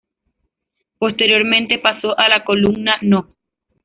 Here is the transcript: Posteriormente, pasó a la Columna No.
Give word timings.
Posteriormente, 0.97 1.77
pasó 1.77 2.17
a 2.17 2.27
la 2.27 2.43
Columna 2.43 2.97
No. 3.03 3.35